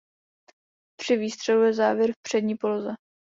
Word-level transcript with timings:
Při 1.01 1.17
výstřelu 1.17 1.63
je 1.63 1.73
závěr 1.73 2.11
v 2.11 2.21
přední 2.27 2.55
poloze. 2.57 2.91